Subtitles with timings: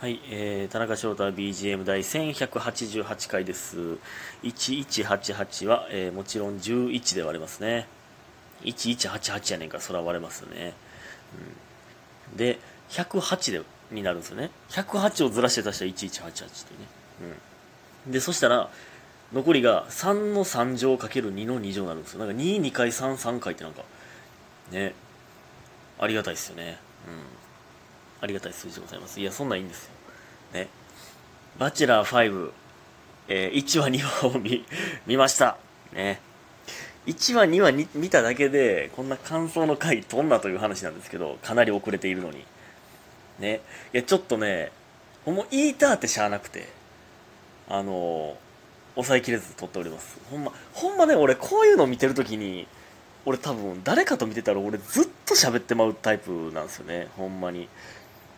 [0.00, 3.98] はい、えー、田中翔太 BGM 第1188回です。
[4.42, 7.86] 1188は、えーもちろん11で割れますね。
[8.62, 10.72] 1188やねんから、そら割れますよね。
[12.32, 12.58] うん、で、
[12.88, 14.50] 108でになるんですよね。
[14.70, 16.86] 108をずらして足したら1188というね。
[18.06, 18.12] うん。
[18.12, 18.70] で、そしたら、
[19.34, 22.20] 残りが3の3乗かける2の2乗になるんですよ。
[22.20, 23.82] なんか2、2回、3、3回ってなんか、
[24.70, 24.94] ね、
[25.98, 26.78] ありがたいですよね。
[27.06, 27.39] うん。
[28.20, 29.20] ありがたい数字でございます。
[29.20, 29.90] いや、そんなんいいんですよ。
[30.54, 30.68] ね。
[31.58, 32.52] バチェラー5、
[33.28, 34.64] えー1話、2話を見、
[35.06, 35.56] 見ました。
[35.92, 36.20] ね。
[37.06, 42.44] 1話、2話に見ただけで、こんな感想の回飛んだという話なんですけど、かなり遅れているのに。
[43.38, 43.60] ね。
[43.92, 44.72] いや、ちょっとね、
[45.24, 46.68] もう言いたってしゃあなくて、
[47.68, 48.50] あのー
[48.96, 50.18] 抑えきれず撮っております。
[50.30, 52.66] ほんま、ほんまね、俺こういうの見てるときに、
[53.24, 57.68] 俺多分誰かと見てたら俺ずっと喋ってまうタイプなんですよね、ほんまに。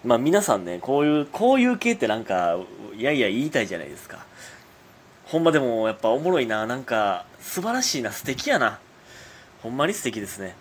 [0.05, 2.59] まあ皆さんね、こういう、こういう系ってなんか、
[2.97, 4.25] いやいや言いたいじゃないですか。
[5.27, 8.81] ほんまでもやっぱおもろいな、なんか素晴らしいな、素敵やな。
[9.63, 10.57] ほんまに素敵ですね。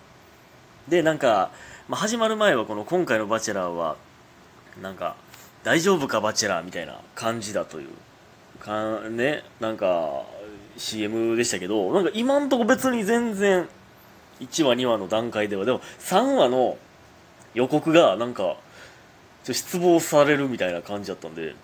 [0.87, 1.51] で、なんか、
[1.89, 3.97] まあ、始まる前はこの今回のバチェラーは、
[4.81, 5.15] なんか、
[5.63, 7.89] 大丈夫かバチェラーみたいな感じだという、
[8.59, 10.23] かね、なんか、
[10.77, 13.67] CM でしたけど、なんか今んとこ別に全然、
[14.39, 16.77] 1話2話の段階では、でも3話の
[17.53, 18.55] 予告がなんか、
[19.43, 21.55] ちょっと失望されるみたいな感じだったんで、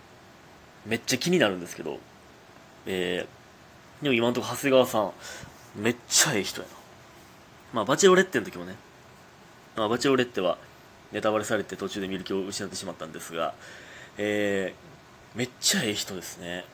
[0.85, 1.99] めっちゃ気になるんですけど、
[2.85, 5.11] えー、でも今んとこ長谷川さん、
[5.75, 6.73] めっちゃええ人やな。
[7.73, 8.75] まあ、バチェロレッテの時もね、
[9.75, 10.57] まあ、バチェロレッテは
[11.11, 13.53] ネタバレされて途中で見る気を失ってしまったんですが、
[14.17, 16.65] えー、めっちゃええ人ですね。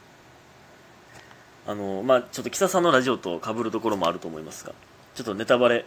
[1.65, 4.73] あの、まあ、ちょっと木佐さんのラジオと被るところもあると思いますが、
[5.15, 5.85] ちょっとネタバレ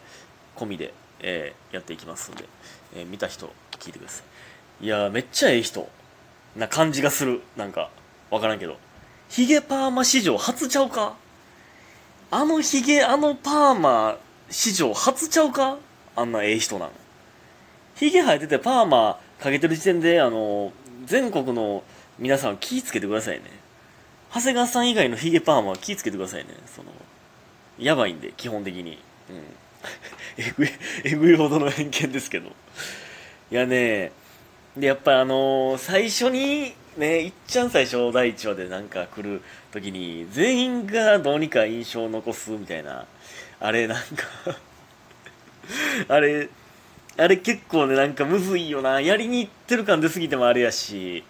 [0.56, 2.44] 込みで、えーやっていきますので、
[2.96, 4.24] えー見た人聞いてください。
[4.80, 5.88] いやー、めっちゃええ人
[6.54, 7.42] な感じがする。
[7.56, 7.90] なんか、
[8.30, 8.78] わからんけど。
[9.28, 11.16] ヒゲパーマ史上初ちゃうか？
[12.30, 14.18] あのヒゲ、あのパーマ
[14.50, 15.78] 史上初ちゃうか？
[16.14, 16.90] あんなええ人なん。
[17.96, 20.72] ヒゲ生えててパーマかけてる時点で、あの、
[21.04, 21.82] 全国の
[22.18, 23.44] 皆さん気ぃつけてくださいね。
[24.34, 26.50] 長谷川さん以外のヒゲパーマは気ぃつけてくださいね。
[26.74, 26.90] その、
[27.78, 28.98] やばいんで、基本的に。
[29.30, 29.42] うん。
[30.36, 30.68] えぐい、
[31.04, 32.50] えぐいほどの偏見ですけど。
[33.50, 34.12] いやね、
[34.76, 39.42] で、やっぱあのー最初に、ね、いっちゃん最初第1話でなんか来る
[39.72, 43.06] 時に、全員がどうにか印象を残すみたいな、
[43.58, 44.04] あれなんか
[46.08, 46.48] あれ、
[47.16, 49.00] あれ結構ね、なんかむずいよな。
[49.00, 51.24] やりに行ってる感出すぎてもあれやし、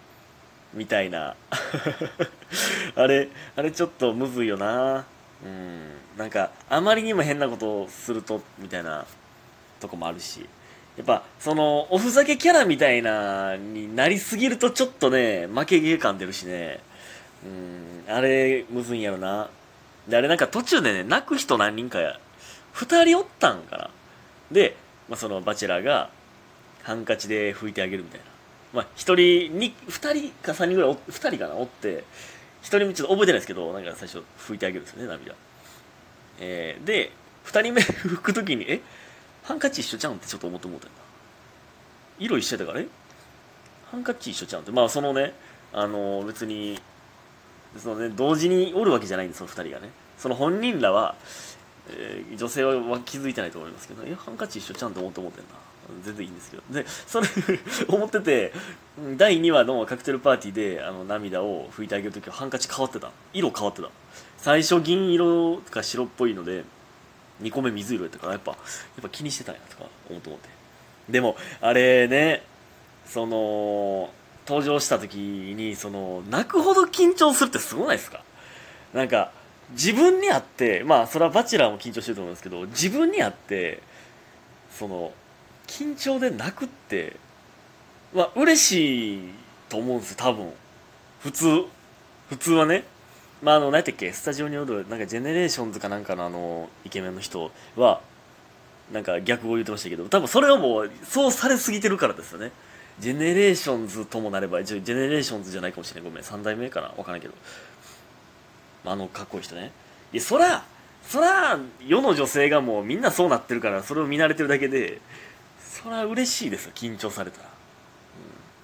[0.73, 1.35] みたいな。
[2.95, 5.05] あれ、あれちょっとむずいよな。
[5.45, 5.91] うん。
[6.17, 9.05] なんか、あまりにも変なことをすると、みたいな
[9.79, 10.45] とこもあるし。
[10.97, 16.79] やっぱ、その、おふざけキャラみたいな、になりすぎるとちょっとね、負けゲー感出るしね。
[17.45, 19.49] うん、あれ、むずいんやろな。
[20.07, 22.19] で、あれなんか途中でね、泣く人何人かや、
[22.71, 23.89] 二人おったんかな。
[24.51, 24.75] で、
[25.07, 26.09] まあ、そのバチェラーが、
[26.81, 28.25] ハンカチで拭いてあげるみたいな。
[28.73, 32.05] まあ、一人に、二人か三人ぐらいお、二人かな、おって、
[32.61, 35.35] 一人目ちょっと覚えてないですけど、なんか最初拭いてあげるんですよね、涙。
[36.39, 37.11] えー、で、
[37.43, 38.81] 二人目拭くときに、え？
[39.47, 40.95] ハンカチ一緒ちゃんってちょっと思って思ったんだ。
[42.19, 42.87] 色一緒やから、え
[43.89, 44.73] ハンカチ一緒ちゃんって。
[44.73, 45.33] まあ、そのね、
[45.71, 46.77] あの別に、
[47.77, 49.89] そのね、同時におるわけじゃないんです、その二人がね。
[50.17, 51.15] その本人らは、
[51.89, 55.49] えー女性は気づいてないと思いますけど、え、ハンカチ一緒ちゃんって思って思ってんな。
[56.03, 56.63] 全然いいんですけど。
[56.69, 57.27] で、それ
[57.87, 58.51] 思ってて、
[59.15, 63.11] 第2話のカクテルパーティーで、あの、涙を拭いてあげるときはハンカチ変わってた。
[63.31, 63.89] 色変わってた。
[64.37, 66.65] 最初銀色か白っぽいので、
[67.41, 70.49] 2個目水色やったから、やっぱ、やっぱ気にしてたんやとか思って思って。
[71.09, 72.43] でも、あれね、
[73.05, 74.09] その、
[74.47, 78.23] 登場した時に、その、泣くほど緊張するってすごないですか？
[78.93, 79.31] なんか、
[79.71, 83.81] 自分にあって、まあ、それはバチェラーも緊張してると思うんですけど、自分にあって、
[84.71, 85.11] その、
[85.67, 87.17] 緊張で泣くって、
[88.13, 89.33] まあ、嬉しい
[89.67, 90.53] と思うんですよ、多分。
[91.19, 91.65] 普通。
[92.29, 92.85] 普通はね。
[93.41, 98.01] まあ、あの、何やったっけ、スタジオにおる、なんか、 GENERATIONS かなんかのあの、イケメンの人は、
[98.91, 102.51] なんか逆を言ってましたけど、多分それはもう、そうされすぎてるからですよね。
[102.99, 106.09] GENERATIONS ともなれば、ジェ GENERATIONS じゃないかもしれない。
[106.09, 106.93] ごめん、三代目かな？
[106.97, 107.33] わからんけど。
[108.83, 109.71] まあの、かっこいい人ね。
[110.13, 110.65] いや、そら、
[111.03, 114.99] そら、世の女性がもうみんなそうなってるから、それを見慣れてるだけで、
[115.61, 117.49] そら嬉しいですよ、緊張されたら。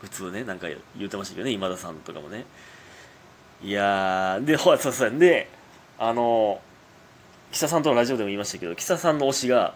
[0.01, 0.67] うん、普通ね、なんか
[0.97, 2.45] 言ってましたけどね、今田さんとかもね。
[3.63, 5.49] いや、で、ほら、そうそう、で、
[5.97, 6.61] あの、
[7.51, 9.73] 岸田さんとのラジオでも言いましたけど、岸田さんの推しが、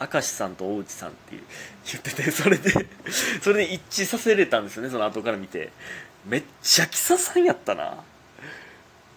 [0.00, 1.42] 明石さんと大内さんっていう
[1.84, 2.70] 言っててそれで
[3.42, 5.72] それで一致させれたんですよねその後から見て。
[6.26, 8.02] めっちゃキサさんやったな。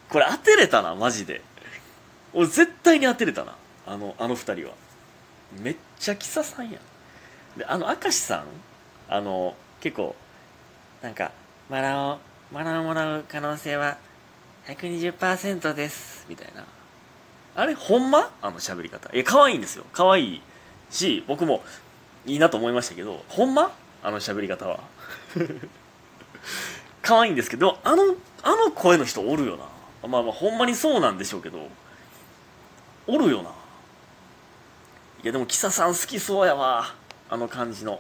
[0.10, 1.42] これ当てれたなマジで。
[2.34, 4.74] 俺絶対に当てれたなあのあの二人は。
[5.54, 6.80] めっちゃキサさんや
[7.56, 8.46] であの明石さん
[9.08, 10.16] あの結構
[11.02, 11.32] なんか
[11.70, 12.20] マラをマ
[12.62, 13.98] ラをもらう可能性は
[14.68, 16.66] 120%ですみたいな。
[17.56, 18.32] あれほんま？
[18.42, 19.14] あの喋り方。
[19.14, 19.86] いや可愛いんですよ。
[19.92, 20.42] 可愛い
[20.90, 21.64] し僕も
[22.26, 23.72] いいなと思いましたけどほんま？
[24.04, 24.80] あの喋り方は。
[27.02, 29.64] 可愛いんですけどあのあの声の人おるよな。
[30.08, 31.68] まあまあほんまにそうなんでしょうけど
[33.08, 33.50] おるよな。
[35.24, 36.94] いやでもキサさん好きそうやわ。
[37.30, 38.00] あの感じの。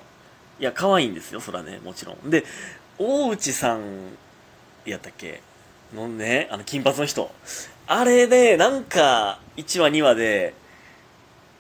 [0.59, 2.29] いや可愛いんですよそらねもちろん。
[2.29, 2.45] で
[2.97, 3.81] 大内さん
[4.91, 5.41] やったっけ？
[5.93, 7.29] のねあの金髪の人。
[7.85, 10.53] あれでなんか1話2話で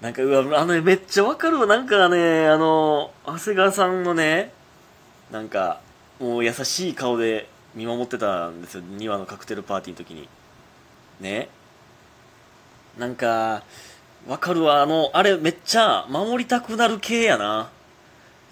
[0.01, 1.65] なんかうわあのめっちゃわかるわ。
[1.65, 4.51] なんかねあの長谷川さんのね
[5.31, 5.81] なんか
[6.19, 8.83] もう優しい顔で見守ってたんですよ。
[8.83, 10.27] 2話のカクテルパーティーの時に。
[11.21, 11.49] ね。
[12.97, 13.63] なんか
[14.27, 14.81] わかるわ。
[14.81, 17.69] あのあれめっちゃ守りたくなる系やな。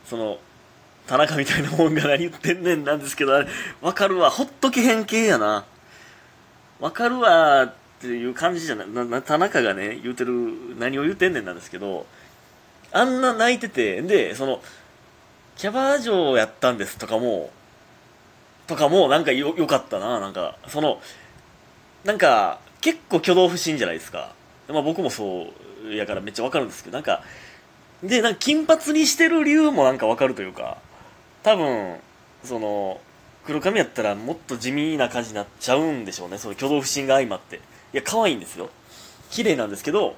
[0.05, 0.39] その
[1.07, 3.47] 田中みたいなもんが何言ってんねんなんですけどあれ
[3.81, 4.29] わかるわ。
[4.29, 5.65] ほっとけへん系やな。
[6.79, 8.87] わかるわっていう感じじゃない。
[8.89, 10.33] な田中がね言うてる
[10.79, 12.05] 何を言うてんねんなんですけど
[12.91, 14.61] あんな泣いててでその
[15.57, 17.51] キャバ嬢やったんですとかも
[18.67, 20.19] とかもなんかよよかったな。
[20.19, 21.01] なんかその
[22.03, 24.33] なんか結構挙動不審じゃないですか。
[24.69, 25.47] まあ僕もそ
[25.85, 27.21] うやからめっちゃわかるんですけどなんか
[28.01, 30.77] でなんか金髪にしてる理由もなんかわかるというか
[31.43, 31.97] 多分
[32.43, 32.99] その
[33.45, 36.37] 黒髪やったらもっと地味な感じになっちゃうんでしょうね。
[36.37, 37.57] その挙動不審が相まって。
[37.57, 37.59] い
[37.97, 38.69] や可愛いんですよ。
[39.31, 40.15] 綺麗なんですけど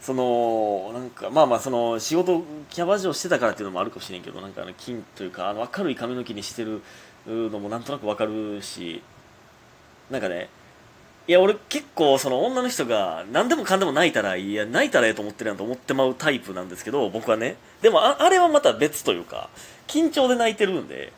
[0.00, 6.80] そのなんかまあまあその仕事キャバ嬢してたからっていうのもあるかもしれんけどなんかあの金というかあの明るい髪の毛にしてる
[7.26, 9.02] のもなんとなくわかるし
[10.10, 10.48] なんかね
[11.28, 17.56] いや俺結構その女の人が何でもかんでも泣いたらいや泣いたらええと思ってるやんと思ってまうタイプなんですけど僕はね。
[17.82, 19.48] でもああれはまた別というか
[19.86, 21.12] 緊張で泣いてるんで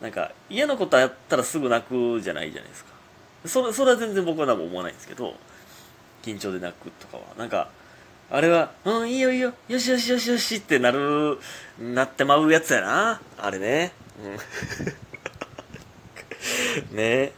[0.00, 2.90] なんか嫌なことやったらすぐ泣くじゃないじゃないですか。
[3.46, 5.34] それそれは全然僕は何も思わないんですけど
[6.22, 7.22] 緊張で泣くとかは。
[7.38, 7.68] なんか
[8.30, 9.52] あれは「うんいいよいいよ。
[9.68, 11.38] よしよしよしよし」ってなる
[11.78, 13.20] なってまうやつやな。
[13.38, 13.92] あれね。
[16.90, 16.96] うん。
[16.96, 17.32] ね。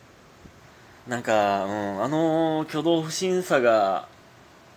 [1.07, 4.09] なんか、うん、あの挙動不審さが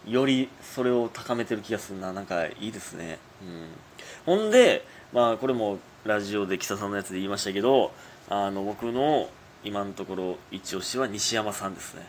[0.07, 2.13] よりそれを高めてる気がするな。
[2.13, 7.92] なんかいいですね、うん、ほんでまあこれもラジオで木佐さんのやつで言いましたけど
[8.30, 9.30] あの僕の
[9.63, 12.04] 今のところ一押しは西山さんですね。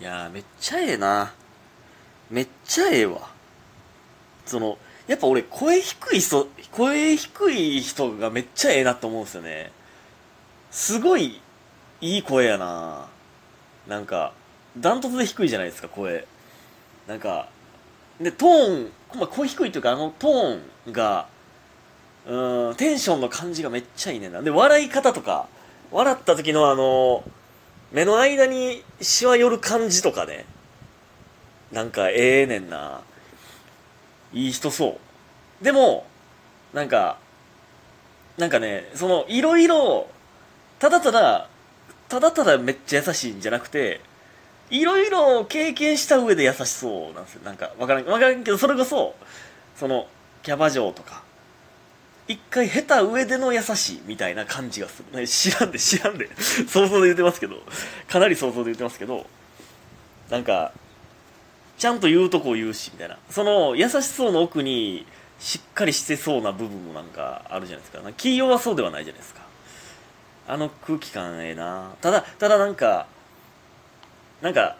[0.00, 1.32] いやーめっちゃええな。
[2.30, 3.28] めっちゃええわ。
[4.46, 9.72] そのやっぱ俺声低い人声低い人がめっちゃええなと思うんですよね。
[10.70, 11.40] すごい
[12.00, 13.08] いい声やな。
[13.90, 14.32] なんか
[14.78, 16.24] ダントツで低いじゃないですか声。
[17.08, 17.48] なんか
[18.20, 21.26] でトーン、まあ、声低いというかあのトーンが
[22.24, 24.42] うんテンションの感じがめっちゃいいねんな。
[24.42, 25.48] で笑い方とか
[25.90, 27.24] 笑った時のあの
[27.90, 30.46] 目の間にしわ寄る感じとかね。
[31.72, 33.00] なんかええねんな。
[34.32, 35.00] いい人そ
[35.60, 35.64] う。
[35.64, 36.06] でも
[36.72, 37.18] なんか
[38.38, 40.06] なんかねそのいろいろ
[40.78, 41.49] ただただ
[42.10, 44.00] ただただめっちゃ優しいんじゃなくて、
[44.68, 47.42] いろいろ経験した上で優しそうなんですよ。
[47.44, 49.14] なんか、わからん、わからんけど、それこそ、
[49.76, 50.08] その、
[50.42, 51.22] キャバ嬢とか、
[52.26, 55.26] 一回下手上での優しいみたいな感じがする。
[55.28, 56.28] 知らんで、知らんで。
[56.68, 57.56] 想像で言ってますけど、
[58.08, 59.26] かなり想像で言ってますけど、
[60.30, 60.72] なんか、
[61.78, 63.18] ちゃんと言うとこを言うし、みたいな。
[63.30, 65.06] その、優しそうの奥に、
[65.38, 68.02] しっかりしてそうな部分もなんかあるじゃないですか。
[68.10, 69.39] 企業はそうではないじゃないですか。
[70.50, 71.92] あの空気感ええな。
[72.00, 73.06] ただただなんか
[74.42, 74.76] なんか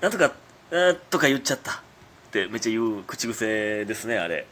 [0.00, 0.32] なんとか
[0.70, 1.72] えー、とか言っちゃった。
[1.72, 1.74] っ
[2.30, 4.46] てめっちゃ言う口癖ですねあれ。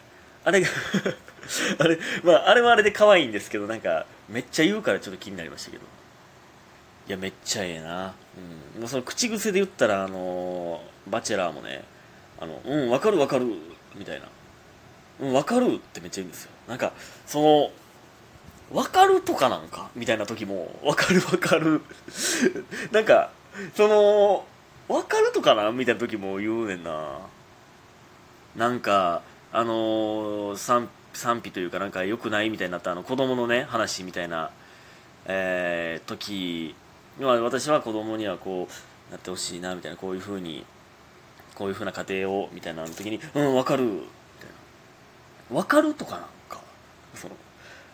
[0.44, 0.68] あれが
[1.78, 5.84] あれまああれはあれで可愛いんですけどなんかめっちゃ言うからちょっと気になりましたけど。
[7.06, 8.14] いやめっちゃええな。
[8.74, 8.80] うん。
[8.80, 11.84] もうその口癖で言ったらあのバチェラーもね
[12.40, 13.46] あのうんわかるわかる
[13.94, 14.26] みたいな。
[15.20, 16.50] うんわかるってめっちゃ言うんですよ。
[16.66, 16.92] なんか
[17.26, 17.70] その
[18.72, 19.88] 分かるとかなんか？
[19.96, 21.80] みたいな時も分かる分かる。
[22.92, 23.30] なんか
[23.74, 24.44] その
[24.88, 27.18] 分かるとかなみたいな時も言うねんな。
[28.56, 29.22] なんか
[29.52, 32.50] あの、賛賛否というかなんか良くない？
[32.50, 34.50] みたいになったあの子供のね話みたいな、
[35.26, 36.74] えー、時
[37.18, 40.64] 私は子供にはこうなってほしいなみたいなこういうふうに
[41.54, 43.84] こういうふうな家庭をみたいな時にうん分かる。
[43.84, 44.04] みたい
[45.50, 45.62] な。
[45.62, 46.60] 分かるとかなんか？
[47.14, 47.34] その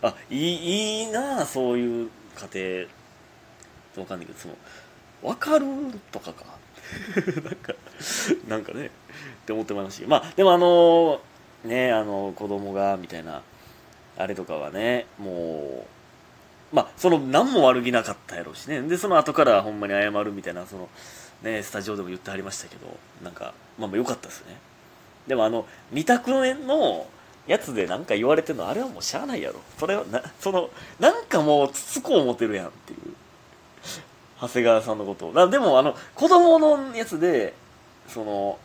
[0.07, 2.09] あいいいいなあそういう
[2.53, 2.87] 家庭。
[3.97, 4.55] わかんないけどその
[5.21, 5.65] 分かる
[6.11, 6.43] とかか。
[7.43, 7.73] なんか
[8.47, 8.89] なんかねっ
[9.45, 10.01] て思ってまいまし。
[10.01, 11.21] たまあでもあの
[11.63, 13.41] ねあの子供がみたいな
[14.17, 15.85] あれとかはねも
[16.71, 18.81] うまあその何も悪気なかったやろうしね。
[18.81, 20.89] でその後からほんまに謝るみたいなその
[21.41, 22.85] ねスタジオでも言ってはりましたけど
[23.23, 24.57] なんかまあまあ良かったですね。
[25.27, 27.07] でもあの二択の
[27.47, 29.59] やつで何か言われてるのあれはもうしゃあないやろ。
[29.77, 32.99] それはなそのなんかもうつつこう思てるやんっていう。
[34.41, 35.49] 長谷川さんのことを。
[35.49, 37.53] でもあの子供のやつで
[38.07, 38.59] その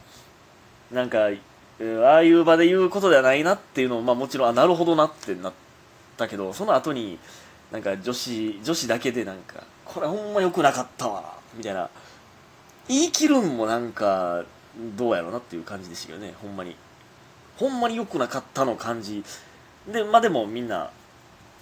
[0.91, 5.53] なんかああいう場で言うことではないなっていうのも、まあ、もちろんあなるほどなってなっ
[6.17, 7.19] たけどその後に
[7.71, 11.89] なんか女子女子だけでなんかこれほんま良くなかったわみたいな。
[12.89, 14.45] 言い切るんもなんか
[14.97, 16.75] どうやろうなっていう感じでしたけどねほんまに。
[17.61, 19.23] ほんまに良くなかったの感じ。
[19.87, 20.91] でまあでもみんな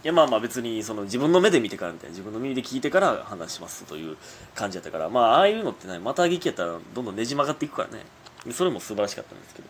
[0.05, 4.17] いやまあまあ別にその自分の目で見てからみたいな自分の耳で聞いてから判断しますという
[4.55, 8.05] 感じやったからまあああいうのってねまた劇やったらどんどんねじ曲がっていくからね。
[8.53, 9.69] それも素晴らしかったんですけど。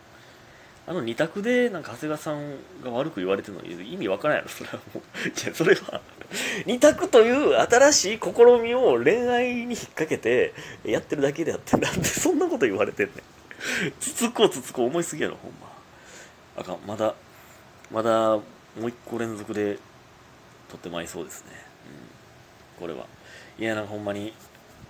[0.87, 5.28] あの2択でなんか長谷川さんが悪く言われてるのに意味わからんやろそれはもう。
[5.28, 6.00] いやそれは
[6.66, 10.54] 2択という新しい試みを恋愛に引っ掛けて
[10.85, 13.16] やってるだけであってなんでそんなこと言われてんねん。
[14.00, 15.67] つつこうつつこう思いすぎやろほんま。
[16.58, 16.78] あかん。
[16.86, 17.14] まだ
[17.90, 18.42] まだも
[18.76, 19.78] う1個連続で
[20.68, 21.52] 撮ってまいそうですね、
[22.76, 23.06] うん、これは。
[23.58, 24.32] いやなんかほんまに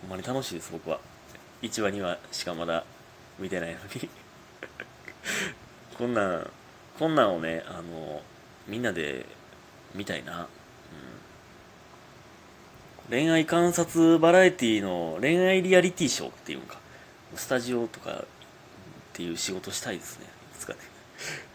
[0.02, 1.00] ほんまに楽しいです僕は。
[1.62, 2.84] 1話2話しかまだ
[3.38, 4.08] 見てないのに。
[5.96, 6.50] こんなん
[6.98, 8.22] こんなんをねあの
[8.66, 9.26] みんなで
[9.94, 10.48] 見たいな、
[13.08, 16.78] うん、恋愛観察バラエティの恋愛リアリティショーっていうのか。
[17.36, 18.24] スタジオとかっ
[19.12, 20.26] ていう仕事したいですね。
[20.56, 20.78] いつかね。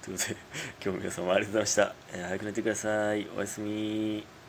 [0.03, 0.35] ということで
[0.83, 3.27] 今日も皆様ありがとうございました、えー、早く寝てください。
[3.37, 4.42] おやすみ。